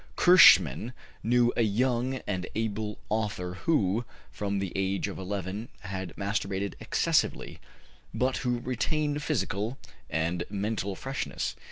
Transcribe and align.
Curschmann 0.15 0.93
knew 1.21 1.53
a 1.55 1.61
young 1.61 2.15
and 2.25 2.47
able 2.55 2.97
author 3.09 3.53
who, 3.65 4.03
from 4.31 4.57
the 4.57 4.71
age 4.75 5.07
of 5.07 5.19
11 5.19 5.69
had 5.81 6.11
masturbated 6.17 6.73
excessively, 6.79 7.59
but 8.11 8.37
who 8.37 8.61
retained 8.61 9.21
physical 9.21 9.77
and 10.09 10.43
mental 10.49 10.95
freshness. 10.95 11.55